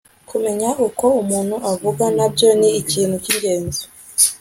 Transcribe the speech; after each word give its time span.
kumenya 0.29 0.69
uko 0.87 1.05
umuntu 1.21 1.55
avugwa 1.71 2.05
na 2.17 2.25
byo 2.33 2.49
ni 2.59 2.69
ikintu 2.81 3.15
cy 3.23 3.29
ingenzi 3.33 3.83